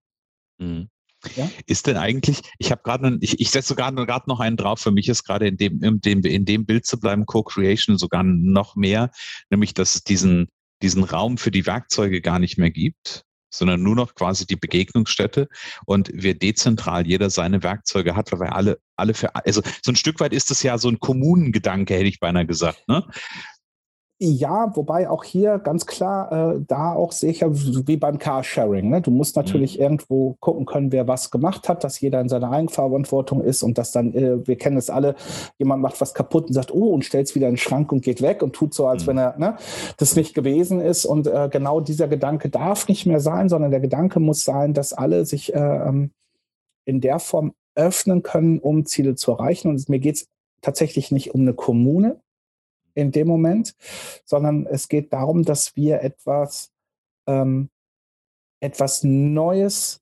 [0.58, 0.88] Mhm.
[1.36, 1.50] Ja?
[1.66, 5.08] Ist denn eigentlich, ich habe gerade, ich, ich setze gerade noch einen drauf, für mich
[5.08, 9.10] ist gerade in dem, in dem, in dem Bild zu bleiben, Co-Creation sogar noch mehr,
[9.50, 10.48] nämlich dass es diesen,
[10.82, 15.48] diesen Raum für die Werkzeuge gar nicht mehr gibt, sondern nur noch quasi die Begegnungsstätte
[15.84, 19.96] und wir dezentral jeder seine Werkzeuge hat, weil wir alle, alle für, also so ein
[19.96, 23.06] Stück weit ist es ja so ein Kommunengedanke, hätte ich beinahe gesagt, ne?
[24.24, 28.88] Ja, wobei auch hier ganz klar, äh, da auch sicher wie beim Carsharing.
[28.88, 29.02] Ne?
[29.02, 29.82] Du musst natürlich mhm.
[29.82, 33.90] irgendwo gucken können, wer was gemacht hat, dass jeder in seiner Eigenverantwortung ist und dass
[33.90, 35.16] dann, äh, wir kennen es alle,
[35.58, 38.04] jemand macht was kaputt und sagt, oh, und stellt es wieder in den Schrank und
[38.04, 39.08] geht weg und tut so, als mhm.
[39.08, 39.56] wenn er ne,
[39.96, 41.04] das nicht gewesen ist.
[41.04, 44.92] Und äh, genau dieser Gedanke darf nicht mehr sein, sondern der Gedanke muss sein, dass
[44.92, 46.12] alle sich äh, ähm,
[46.84, 49.66] in der Form öffnen können, um Ziele zu erreichen.
[49.66, 50.28] Und mir geht es
[50.60, 52.21] tatsächlich nicht um eine Kommune,
[52.94, 53.74] in dem Moment,
[54.24, 56.70] sondern es geht darum, dass wir etwas,
[57.26, 57.70] ähm,
[58.60, 60.00] etwas Neues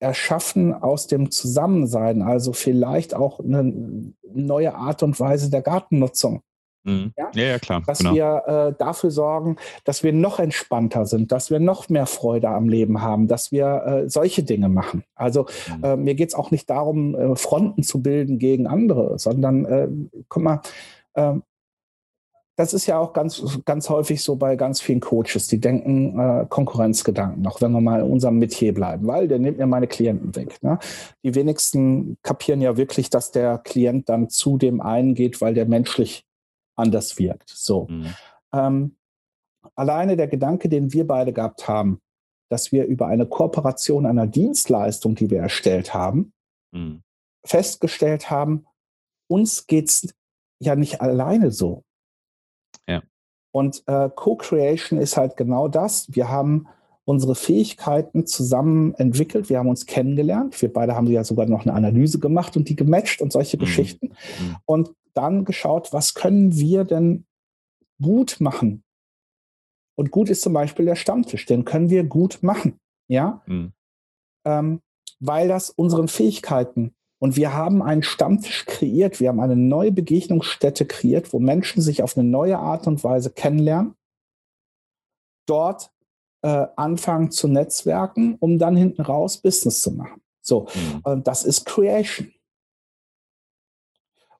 [0.00, 6.42] erschaffen aus dem Zusammensein, also vielleicht auch eine neue Art und Weise der Gartennutzung.
[6.84, 7.12] Mhm.
[7.16, 7.30] Ja?
[7.34, 7.44] ja?
[7.44, 7.82] Ja, klar.
[7.86, 8.14] Dass genau.
[8.14, 12.68] wir äh, dafür sorgen, dass wir noch entspannter sind, dass wir noch mehr Freude am
[12.68, 15.04] Leben haben, dass wir äh, solche Dinge machen.
[15.14, 15.46] Also
[15.78, 15.84] mhm.
[15.84, 19.88] äh, mir geht es auch nicht darum, äh, Fronten zu bilden gegen andere, sondern äh,
[20.28, 20.60] guck mal,
[21.14, 21.42] ähm,
[22.56, 26.46] das ist ja auch ganz, ganz häufig so bei ganz vielen Coaches, die denken äh,
[26.48, 30.34] Konkurrenzgedanken, auch wenn wir mal in unserem Metier bleiben, weil der nimmt mir meine Klienten
[30.36, 30.62] weg.
[30.62, 30.78] Ne?
[31.24, 35.66] Die wenigsten kapieren ja wirklich, dass der Klient dann zu dem einen geht, weil der
[35.66, 36.24] menschlich
[36.76, 37.48] anders wirkt.
[37.48, 37.88] So.
[37.90, 38.14] Mhm.
[38.52, 38.96] Ähm,
[39.74, 42.00] alleine der Gedanke, den wir beide gehabt haben,
[42.50, 46.32] dass wir über eine Kooperation einer Dienstleistung, die wir erstellt haben,
[46.70, 47.02] mhm.
[47.44, 48.66] festgestellt haben,
[49.28, 50.14] uns geht es
[50.60, 51.82] ja nicht alleine so.
[53.54, 56.08] Und äh, Co-Creation ist halt genau das.
[56.12, 56.66] Wir haben
[57.04, 59.48] unsere Fähigkeiten zusammen entwickelt.
[59.48, 60.60] Wir haben uns kennengelernt.
[60.60, 63.60] Wir beide haben ja sogar noch eine Analyse gemacht und die gematcht und solche mhm.
[63.60, 64.06] Geschichten.
[64.08, 64.56] Mhm.
[64.64, 67.26] Und dann geschaut, was können wir denn
[68.02, 68.82] gut machen?
[69.94, 71.46] Und gut ist zum Beispiel der Stammtisch.
[71.46, 72.80] Den können wir gut machen.
[73.06, 73.40] Ja.
[73.46, 73.72] Mhm.
[74.44, 74.80] Ähm,
[75.20, 80.86] weil das unseren Fähigkeiten und wir haben einen Stammtisch kreiert, wir haben eine neue Begegnungsstätte
[80.86, 83.94] kreiert, wo Menschen sich auf eine neue Art und Weise kennenlernen,
[85.46, 85.90] dort
[86.42, 90.20] äh, anfangen zu netzwerken, um dann hinten raus Business zu machen.
[90.42, 91.00] So, mhm.
[91.04, 92.30] und das ist Creation.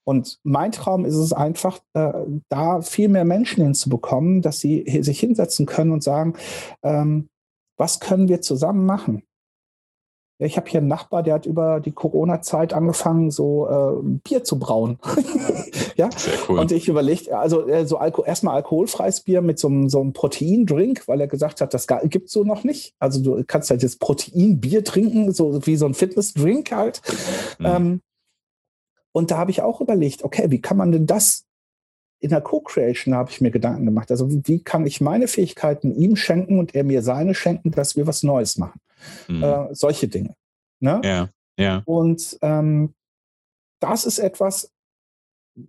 [0.04, 2.12] Und mein Traum ist es einfach, äh,
[2.50, 6.34] da viel mehr Menschen hinzubekommen, dass sie sich hinsetzen können und sagen,
[6.82, 7.30] ähm,
[7.78, 9.22] was können wir zusammen machen?
[10.38, 14.58] Ich habe hier einen Nachbar, der hat über die Corona-Zeit angefangen, so äh, Bier zu
[14.58, 14.98] brauen.
[15.96, 16.58] ja, sehr cool.
[16.58, 20.12] Und ich überlege, also äh, so Alko erstmal alkoholfreies Bier mit so einem, so einem
[20.12, 22.94] Proteindrink, weil er gesagt hat, das gibt es so noch nicht.
[22.98, 27.00] Also du kannst halt jetzt Proteinbier trinken, so wie so ein Fitnessdrink halt.
[27.60, 27.66] Mhm.
[27.66, 28.00] Ähm,
[29.12, 31.44] und da habe ich auch überlegt, okay, wie kann man denn das
[32.18, 34.10] in der Co-Creation habe ich mir Gedanken gemacht.
[34.10, 38.06] Also wie kann ich meine Fähigkeiten ihm schenken und er mir seine schenken, dass wir
[38.06, 38.80] was Neues machen.
[39.28, 39.42] Mhm.
[39.42, 40.34] Äh, solche Dinge.
[40.80, 41.00] Ne?
[41.04, 41.28] Ja,
[41.58, 41.82] ja.
[41.84, 42.94] Und ähm,
[43.80, 44.72] das ist etwas,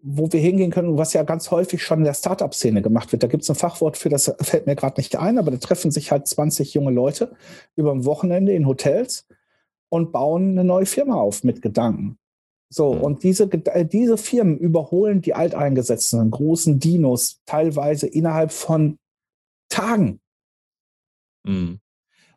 [0.02, 3.22] wo wir hingehen können, was ja ganz häufig schon in der Startup-Szene gemacht wird.
[3.22, 5.92] Da gibt es ein Fachwort für, das fällt mir gerade nicht ein, aber da treffen
[5.92, 7.36] sich halt 20 junge Leute
[7.76, 9.28] über ein Wochenende in Hotels
[9.90, 12.18] und bauen eine neue Firma auf mit Gedanken.
[12.70, 13.02] So, mhm.
[13.02, 18.98] und diese, äh, diese Firmen überholen die alteingesetzten großen Dinos teilweise innerhalb von
[19.70, 20.20] Tagen.
[21.46, 21.80] Mhm.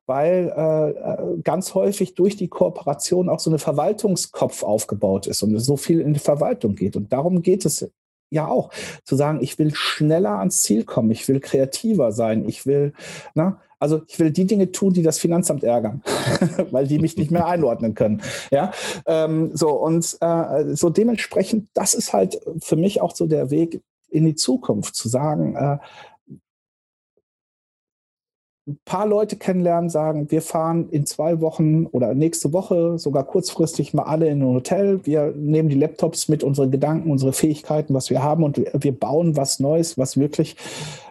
[0.08, 5.56] Weil äh, äh, ganz häufig durch die Kooperation auch so eine Verwaltungskopf aufgebaut ist und
[5.58, 6.96] so viel in die Verwaltung geht.
[6.96, 7.88] Und darum geht es
[8.30, 8.70] ja auch,
[9.04, 12.92] zu sagen, ich will schneller ans Ziel kommen, ich will kreativer sein, ich will,
[13.34, 16.02] na, also ich will die Dinge tun, die das Finanzamt ärgern,
[16.70, 18.22] weil die mich nicht mehr einordnen können.
[18.50, 18.72] Ja,
[19.06, 23.80] ähm, so und äh, so dementsprechend, das ist halt für mich auch so der Weg
[24.10, 25.78] in die Zukunft, zu sagen, äh,
[28.68, 33.94] ein paar Leute kennenlernen, sagen, wir fahren in zwei Wochen oder nächste Woche, sogar kurzfristig
[33.94, 35.06] mal alle in ein Hotel.
[35.06, 39.36] Wir nehmen die Laptops mit unseren Gedanken, unsere Fähigkeiten, was wir haben und wir bauen
[39.36, 40.56] was Neues, was wirklich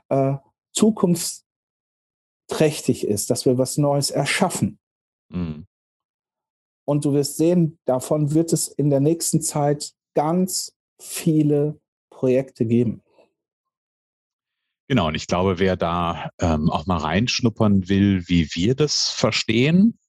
[0.09, 0.35] äh,
[0.73, 4.77] zukunftsträchtig ist, dass wir was Neues erschaffen.
[5.29, 5.65] Mhm.
[6.85, 11.79] Und du wirst sehen, davon wird es in der nächsten Zeit ganz viele
[12.11, 13.01] Projekte geben.
[14.87, 19.99] Genau, und ich glaube, wer da ähm, auch mal reinschnuppern will, wie wir das verstehen,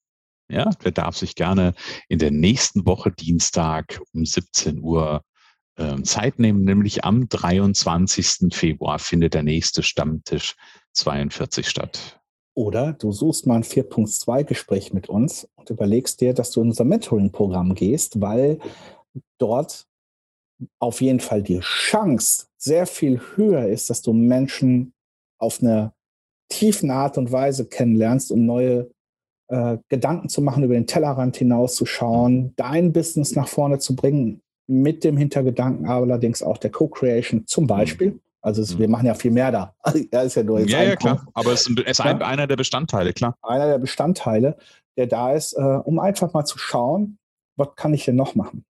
[0.48, 1.74] ja, der darf sich gerne
[2.08, 5.22] in der nächsten Woche Dienstag um 17 Uhr
[5.76, 8.54] ähm, Zeit nehmen, nämlich am 23.
[8.54, 10.54] Februar findet der nächste Stammtisch
[10.92, 12.20] 42 statt.
[12.54, 16.84] Oder du suchst mal ein 4.2-Gespräch mit uns und überlegst dir, dass du in unser
[16.84, 18.58] Mentoring-Programm gehst, weil
[19.38, 19.88] dort
[20.78, 24.92] auf jeden Fall die Chance sehr viel höher ist, dass du Menschen
[25.38, 25.92] auf eine
[26.48, 28.90] tiefen Art und Weise kennenlernst, um neue
[29.48, 35.04] äh, Gedanken zu machen, über den Tellerrand hinauszuschauen, dein Business nach vorne zu bringen, mit
[35.04, 37.68] dem Hintergedanken allerdings auch der Co-Creation zum mhm.
[37.68, 38.20] Beispiel.
[38.40, 38.80] Also es, mhm.
[38.80, 39.74] wir machen ja viel mehr da.
[40.12, 41.26] ja, ist ja nur jetzt Ja, ja, klar.
[41.34, 43.36] Aber es ist ein, einer der Bestandteile, klar.
[43.42, 44.56] Einer der Bestandteile,
[44.96, 47.18] der da ist, äh, um einfach mal zu schauen,
[47.56, 48.64] was kann ich denn noch machen?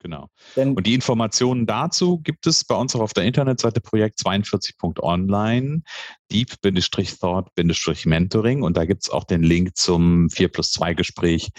[0.00, 0.28] Genau.
[0.54, 5.82] Denn und die Informationen dazu gibt es bei uns auch auf der Internetseite projekt 42.online,
[6.30, 11.50] Deep-Thought-Mentoring und da gibt es auch den Link zum 4 plus 2 Gespräch.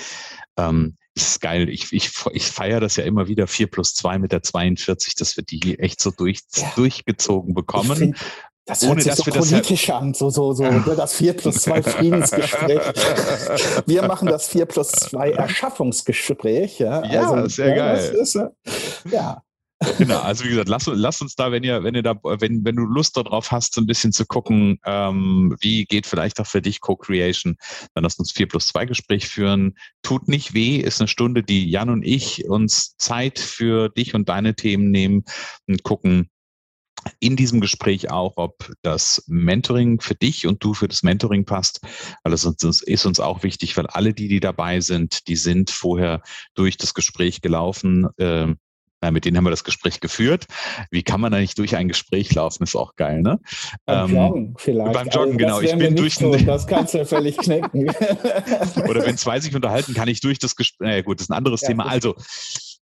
[0.57, 1.69] Ähm, das ist geil.
[1.69, 5.35] Ich, ich, ich feiere das ja immer wieder, 4 plus 2 mit der 42, dass
[5.35, 6.71] wir die echt so durch, ja.
[6.75, 8.15] durchgezogen bekommen.
[8.69, 10.79] Das hört Ohne, sich so politisch das an, so, so, so ja.
[10.95, 12.81] das 4 plus 2 Friedensgespräch.
[13.87, 16.77] Wir machen das 4 plus 2 Erschaffungsgespräch.
[16.77, 18.15] Ja, ja also, sehr ja, geil.
[18.21, 18.49] Ist, äh,
[19.11, 19.41] ja.
[19.97, 22.75] Genau, also wie gesagt, lass, lass, uns da, wenn ihr, wenn ihr da, wenn, wenn
[22.75, 26.61] du Lust darauf hast, so ein bisschen zu gucken, ähm, wie geht vielleicht auch für
[26.61, 27.55] dich Co-Creation,
[27.95, 29.75] dann lass uns 4 plus 2 Gespräch führen.
[30.03, 34.29] Tut nicht weh, ist eine Stunde, die Jan und ich uns Zeit für dich und
[34.29, 35.23] deine Themen nehmen
[35.67, 36.29] und gucken,
[37.19, 41.81] in diesem Gespräch auch, ob das Mentoring für dich und du für das Mentoring passt.
[42.23, 46.21] Weil das ist uns auch wichtig, weil alle die, die dabei sind, die sind vorher
[46.55, 48.07] durch das Gespräch gelaufen.
[48.17, 50.45] Äh, mit denen haben wir das Gespräch geführt.
[50.91, 52.63] Wie kann man da nicht durch ein Gespräch laufen?
[52.63, 53.39] Ist auch geil, ne?
[53.85, 54.93] Beim ähm, Joggen vielleicht.
[54.93, 55.61] Beim Joggen, also, genau.
[55.61, 57.89] Ich bin durch so, Das kannst du ja völlig knicken.
[58.89, 60.85] Oder wenn zwei sich unterhalten, kann ich durch das Gespräch.
[60.85, 61.85] Naja, gut, das ist ein anderes ja, Thema.
[61.85, 62.15] Also,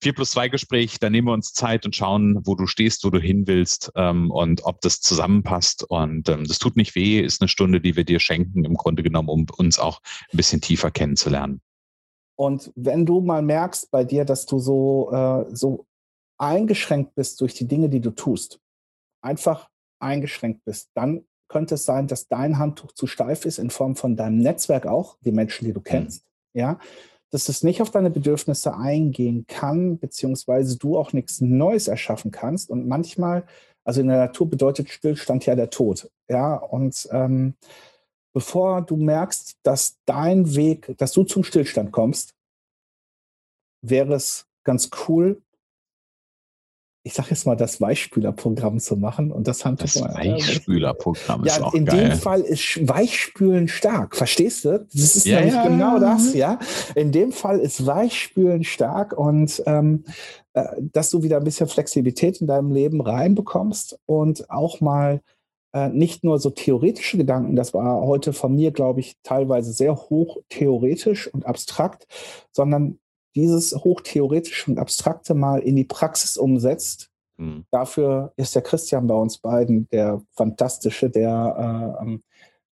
[0.04, 3.10] 4 plus 2 Gespräch, da nehmen wir uns Zeit und schauen, wo du stehst, wo
[3.10, 5.84] du hin willst ähm, und ob das zusammenpasst.
[5.84, 9.02] Und ähm, das tut nicht weh, ist eine Stunde, die wir dir schenken, im Grunde
[9.02, 11.62] genommen, um uns auch ein bisschen tiefer kennenzulernen.
[12.36, 15.86] Und wenn du mal merkst bei dir, dass du so, äh, so
[16.38, 18.60] eingeschränkt bist durch die Dinge, die du tust,
[19.22, 23.96] einfach eingeschränkt bist, dann könnte es sein, dass dein Handtuch zu steif ist in Form
[23.96, 25.86] von deinem Netzwerk auch, die Menschen, die du mhm.
[25.86, 26.26] kennst.
[26.26, 26.60] Mhm.
[26.60, 26.80] Ja,
[27.34, 32.70] dass es nicht auf deine Bedürfnisse eingehen kann, beziehungsweise du auch nichts Neues erschaffen kannst.
[32.70, 33.48] Und manchmal,
[33.84, 36.12] also in der Natur bedeutet Stillstand ja der Tod.
[36.30, 37.56] Ja, und ähm,
[38.34, 42.36] bevor du merkst, dass dein Weg, dass du zum Stillstand kommst,
[43.82, 45.42] wäre es ganz cool,
[47.06, 49.32] ich sage jetzt mal, das Weichspülerprogramm zu machen.
[49.32, 52.10] Und das haben das Weichspülerprogramm ist ja, auch in geil.
[52.10, 54.16] dem Fall ist Weichspülen stark.
[54.16, 54.88] Verstehst du?
[54.94, 56.60] Das ist ja, nämlich ja, genau das, ja.
[56.96, 60.06] In dem Fall ist Weichspülen stark und ähm,
[60.54, 65.20] äh, dass du wieder ein bisschen Flexibilität in deinem Leben reinbekommst und auch mal
[65.74, 69.96] äh, nicht nur so theoretische Gedanken, das war heute von mir, glaube ich, teilweise sehr
[69.96, 72.08] hoch theoretisch und abstrakt,
[72.52, 73.00] sondern
[73.36, 77.10] dieses hochtheoretische und abstrakte mal in die Praxis umsetzt.
[77.38, 77.66] Mhm.
[77.72, 82.24] Dafür ist der Christian bei uns beiden der Fantastische, der äh, ähm,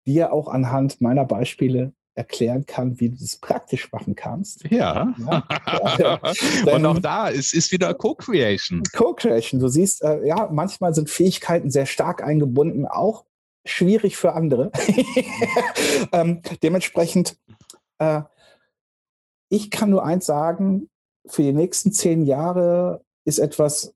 [0.07, 4.65] dir auch anhand meiner Beispiele erklären kann, wie du das praktisch machen kannst.
[4.71, 5.15] Ja.
[5.19, 5.45] ja,
[5.99, 6.75] ja.
[6.75, 8.83] und auch da ist, ist wieder Co-Creation.
[8.95, 9.61] Co-Creation.
[9.61, 13.25] Du siehst, äh, ja, manchmal sind Fähigkeiten sehr stark eingebunden, auch
[13.65, 14.71] schwierig für andere.
[16.13, 17.37] ähm, dementsprechend
[17.99, 18.23] äh,
[19.51, 20.89] ich kann nur eins sagen,
[21.27, 23.95] für die nächsten zehn Jahre ist etwas,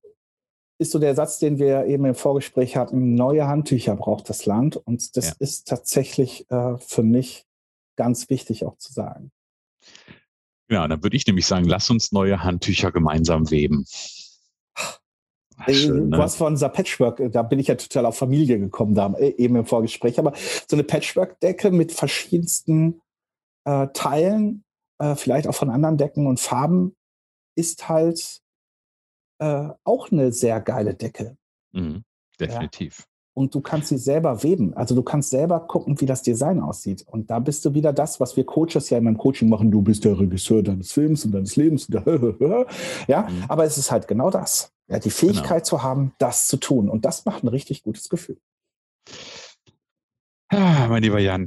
[0.78, 4.76] ist so der Satz, den wir eben im Vorgespräch hatten, neue Handtücher braucht das Land.
[4.76, 5.34] Und das ja.
[5.38, 7.46] ist tatsächlich äh, für mich
[7.96, 9.30] ganz wichtig auch zu sagen.
[10.68, 13.86] Ja, dann würde ich nämlich sagen, lass uns neue Handtücher gemeinsam weben.
[15.56, 16.28] Ach, schön, ne?
[16.28, 19.66] Von dieser Patchwork, da bin ich ja total auf Familie gekommen, da äh, eben im
[19.66, 23.00] Vorgespräch, aber so eine Patchwork-Decke mit verschiedensten
[23.64, 24.63] äh, Teilen
[25.04, 26.94] äh, vielleicht auch von anderen Decken und Farben,
[27.56, 28.40] ist halt
[29.38, 31.36] äh, auch eine sehr geile Decke.
[31.72, 32.04] Mhm,
[32.40, 33.00] definitiv.
[33.00, 33.04] Ja.
[33.36, 34.74] Und du kannst sie selber weben.
[34.74, 37.04] Also du kannst selber gucken, wie das Design aussieht.
[37.08, 39.72] Und da bist du wieder das, was wir Coaches ja in meinem Coaching machen.
[39.72, 41.88] Du bist der Regisseur deines Films und deines Lebens.
[43.08, 43.44] ja, mhm.
[43.48, 44.70] aber es ist halt genau das.
[44.86, 45.78] Ja, die Fähigkeit genau.
[45.78, 46.88] zu haben, das zu tun.
[46.88, 48.38] Und das macht ein richtig gutes Gefühl.
[50.56, 51.46] Ah, mein lieber Jan,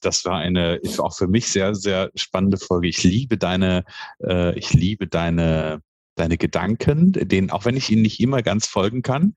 [0.00, 2.88] das war eine auch für mich sehr, sehr spannende Folge.
[2.88, 3.84] Ich liebe deine,
[4.20, 5.80] äh, ich liebe deine
[6.16, 9.34] deine Gedanken, denen, auch wenn ich ihnen nicht immer ganz folgen kann.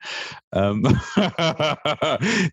[0.51, 0.83] Ähm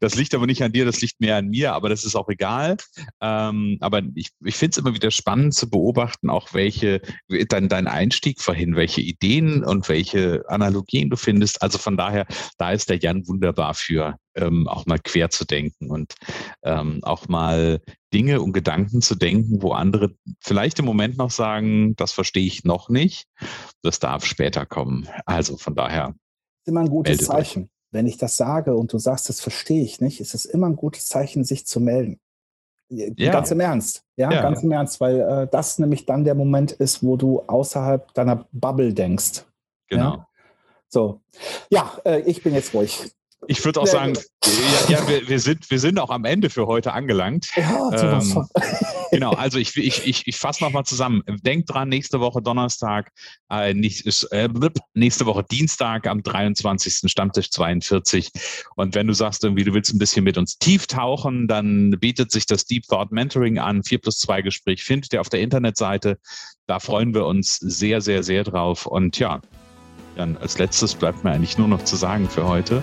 [0.00, 2.28] das liegt aber nicht an dir, das liegt mehr an mir, aber das ist auch
[2.28, 2.76] egal.
[3.20, 7.00] Ähm, aber ich, ich finde es immer wieder spannend zu beobachten, auch welche,
[7.48, 11.62] dein, dein Einstieg vorhin, welche Ideen und welche Analogien du findest.
[11.62, 12.26] Also von daher,
[12.58, 16.14] da ist der Jan wunderbar für, ähm, auch mal quer zu denken und
[16.62, 17.80] ähm, auch mal
[18.12, 22.64] Dinge und Gedanken zu denken, wo andere vielleicht im Moment noch sagen, das verstehe ich
[22.64, 23.26] noch nicht.
[23.82, 25.08] Das darf später kommen.
[25.26, 26.14] Also von daher.
[26.62, 27.64] ist immer ein gutes Zeichen.
[27.64, 27.68] Euch.
[27.90, 30.76] Wenn ich das sage und du sagst, das verstehe ich nicht, ist es immer ein
[30.76, 32.18] gutes Zeichen, sich zu melden.
[32.88, 33.32] Ja.
[33.32, 34.04] Ganz im Ernst.
[34.16, 34.42] Ja, ja.
[34.42, 38.46] ganz im Ernst, weil äh, das nämlich dann der Moment ist, wo du außerhalb deiner
[38.52, 39.44] Bubble denkst.
[39.88, 40.16] Genau.
[40.16, 40.28] Ja?
[40.88, 41.20] So.
[41.70, 43.12] Ja, äh, ich bin jetzt ruhig.
[43.48, 44.14] Ich würde auch sagen,
[44.88, 47.48] ja, ja wir, wir, sind, wir sind auch am Ende für heute angelangt.
[47.56, 48.48] Ja, ähm,
[49.10, 51.22] genau, also ich, ich, ich, ich fasse nochmal zusammen.
[51.42, 53.10] Denkt dran, nächste Woche Donnerstag,
[53.50, 54.48] äh, nicht, äh,
[54.94, 57.10] nächste Woche Dienstag am 23.
[57.10, 58.30] Stammtisch 42.
[58.76, 62.30] Und wenn du sagst, irgendwie, du willst ein bisschen mit uns tief tauchen, dann bietet
[62.30, 63.82] sich das Deep Thought Mentoring an.
[63.82, 66.18] 4 plus 2 Gespräch findet ihr auf der Internetseite.
[66.66, 68.86] Da freuen wir uns sehr, sehr, sehr drauf.
[68.86, 69.40] Und ja,
[70.16, 72.82] Jan, als letztes bleibt mir eigentlich nur noch zu sagen für heute.